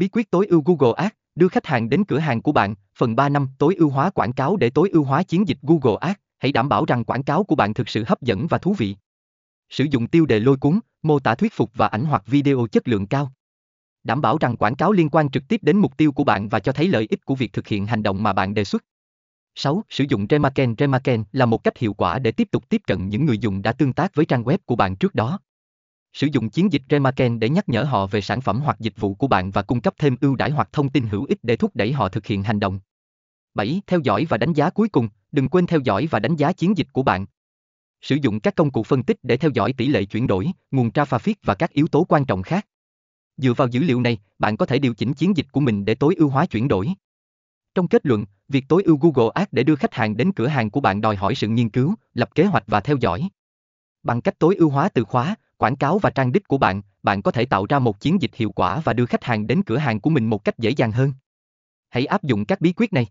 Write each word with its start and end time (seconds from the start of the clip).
Bí 0.00 0.08
quyết 0.08 0.30
tối 0.30 0.46
ưu 0.46 0.62
Google 0.66 0.94
Ads, 0.96 1.14
đưa 1.34 1.48
khách 1.48 1.66
hàng 1.66 1.88
đến 1.88 2.04
cửa 2.04 2.18
hàng 2.18 2.42
của 2.42 2.52
bạn, 2.52 2.74
phần 2.96 3.16
3 3.16 3.28
năm 3.28 3.48
tối 3.58 3.74
ưu 3.74 3.90
hóa 3.90 4.10
quảng 4.10 4.32
cáo 4.32 4.56
để 4.56 4.70
tối 4.70 4.90
ưu 4.92 5.04
hóa 5.04 5.22
chiến 5.22 5.48
dịch 5.48 5.58
Google 5.62 5.98
Ads, 6.00 6.18
hãy 6.38 6.52
đảm 6.52 6.68
bảo 6.68 6.84
rằng 6.84 7.04
quảng 7.04 7.22
cáo 7.22 7.44
của 7.44 7.54
bạn 7.54 7.74
thực 7.74 7.88
sự 7.88 8.04
hấp 8.06 8.22
dẫn 8.22 8.46
và 8.46 8.58
thú 8.58 8.74
vị. 8.78 8.96
Sử 9.70 9.84
dụng 9.90 10.06
tiêu 10.06 10.26
đề 10.26 10.40
lôi 10.40 10.56
cuốn, 10.56 10.80
mô 11.02 11.18
tả 11.18 11.34
thuyết 11.34 11.52
phục 11.52 11.70
và 11.74 11.86
ảnh 11.86 12.04
hoặc 12.04 12.22
video 12.26 12.66
chất 12.72 12.88
lượng 12.88 13.06
cao. 13.06 13.32
Đảm 14.04 14.20
bảo 14.20 14.38
rằng 14.38 14.56
quảng 14.56 14.74
cáo 14.74 14.92
liên 14.92 15.08
quan 15.08 15.30
trực 15.30 15.42
tiếp 15.48 15.60
đến 15.62 15.76
mục 15.76 15.96
tiêu 15.96 16.12
của 16.12 16.24
bạn 16.24 16.48
và 16.48 16.60
cho 16.60 16.72
thấy 16.72 16.88
lợi 16.88 17.06
ích 17.10 17.24
của 17.24 17.34
việc 17.34 17.52
thực 17.52 17.66
hiện 17.66 17.86
hành 17.86 18.02
động 18.02 18.22
mà 18.22 18.32
bạn 18.32 18.54
đề 18.54 18.64
xuất. 18.64 18.84
6. 19.54 19.82
Sử 19.90 20.04
dụng 20.08 20.26
Remarken 20.30 20.74
Remarken 20.78 21.24
là 21.32 21.46
một 21.46 21.64
cách 21.64 21.78
hiệu 21.78 21.94
quả 21.94 22.18
để 22.18 22.32
tiếp 22.32 22.48
tục 22.50 22.68
tiếp 22.68 22.82
cận 22.86 23.08
những 23.08 23.26
người 23.26 23.38
dùng 23.38 23.62
đã 23.62 23.72
tương 23.72 23.92
tác 23.92 24.14
với 24.14 24.24
trang 24.24 24.44
web 24.44 24.58
của 24.66 24.76
bạn 24.76 24.96
trước 24.96 25.14
đó. 25.14 25.38
Sử 26.12 26.26
dụng 26.32 26.50
chiến 26.50 26.72
dịch 26.72 26.82
Remarken 26.90 27.40
để 27.40 27.48
nhắc 27.48 27.68
nhở 27.68 27.82
họ 27.82 28.06
về 28.06 28.20
sản 28.20 28.40
phẩm 28.40 28.60
hoặc 28.60 28.80
dịch 28.80 28.94
vụ 28.96 29.14
của 29.14 29.26
bạn 29.26 29.50
và 29.50 29.62
cung 29.62 29.80
cấp 29.80 29.94
thêm 29.98 30.16
ưu 30.20 30.36
đãi 30.36 30.50
hoặc 30.50 30.68
thông 30.72 30.88
tin 30.88 31.06
hữu 31.06 31.24
ích 31.24 31.38
để 31.42 31.56
thúc 31.56 31.70
đẩy 31.76 31.92
họ 31.92 32.08
thực 32.08 32.26
hiện 32.26 32.42
hành 32.42 32.60
động. 32.60 32.80
7. 33.54 33.82
Theo 33.86 34.00
dõi 34.00 34.26
và 34.28 34.36
đánh 34.36 34.52
giá 34.52 34.70
cuối 34.70 34.88
cùng, 34.88 35.08
đừng 35.32 35.48
quên 35.48 35.66
theo 35.66 35.80
dõi 35.84 36.08
và 36.10 36.18
đánh 36.18 36.36
giá 36.36 36.52
chiến 36.52 36.76
dịch 36.76 36.86
của 36.92 37.02
bạn. 37.02 37.26
Sử 38.02 38.16
dụng 38.22 38.40
các 38.40 38.54
công 38.54 38.70
cụ 38.70 38.82
phân 38.82 39.02
tích 39.02 39.16
để 39.22 39.36
theo 39.36 39.50
dõi 39.54 39.72
tỷ 39.72 39.86
lệ 39.86 40.04
chuyển 40.04 40.26
đổi, 40.26 40.46
nguồn 40.70 40.88
traffic 40.88 41.34
và 41.42 41.54
các 41.54 41.72
yếu 41.72 41.86
tố 41.86 42.04
quan 42.08 42.24
trọng 42.24 42.42
khác. 42.42 42.66
Dựa 43.36 43.52
vào 43.52 43.68
dữ 43.68 43.80
liệu 43.80 44.00
này, 44.00 44.18
bạn 44.38 44.56
có 44.56 44.66
thể 44.66 44.78
điều 44.78 44.94
chỉnh 44.94 45.14
chiến 45.14 45.36
dịch 45.36 45.46
của 45.52 45.60
mình 45.60 45.84
để 45.84 45.94
tối 45.94 46.14
ưu 46.14 46.28
hóa 46.28 46.46
chuyển 46.46 46.68
đổi. 46.68 46.88
Trong 47.74 47.88
kết 47.88 48.06
luận, 48.06 48.24
việc 48.48 48.64
tối 48.68 48.82
ưu 48.82 48.98
Google 49.00 49.30
Ads 49.34 49.48
để 49.52 49.62
đưa 49.62 49.76
khách 49.76 49.94
hàng 49.94 50.16
đến 50.16 50.32
cửa 50.32 50.46
hàng 50.46 50.70
của 50.70 50.80
bạn 50.80 51.00
đòi 51.00 51.16
hỏi 51.16 51.34
sự 51.34 51.48
nghiên 51.48 51.70
cứu, 51.70 51.94
lập 52.14 52.34
kế 52.34 52.44
hoạch 52.44 52.64
và 52.66 52.80
theo 52.80 52.96
dõi. 53.00 53.28
Bằng 54.02 54.20
cách 54.20 54.38
tối 54.38 54.56
ưu 54.56 54.70
hóa 54.70 54.88
từ 54.88 55.04
khóa, 55.04 55.34
quảng 55.60 55.76
cáo 55.76 55.98
và 55.98 56.10
trang 56.10 56.32
đích 56.32 56.48
của 56.48 56.58
bạn, 56.58 56.82
bạn 57.02 57.22
có 57.22 57.30
thể 57.30 57.44
tạo 57.44 57.66
ra 57.68 57.78
một 57.78 58.00
chiến 58.00 58.22
dịch 58.22 58.34
hiệu 58.34 58.50
quả 58.50 58.80
và 58.84 58.92
đưa 58.92 59.06
khách 59.06 59.24
hàng 59.24 59.46
đến 59.46 59.62
cửa 59.62 59.76
hàng 59.76 60.00
của 60.00 60.10
mình 60.10 60.26
một 60.26 60.44
cách 60.44 60.58
dễ 60.58 60.70
dàng 60.70 60.92
hơn. 60.92 61.12
Hãy 61.88 62.06
áp 62.06 62.22
dụng 62.22 62.44
các 62.44 62.60
bí 62.60 62.72
quyết 62.76 62.92
này. 62.92 63.06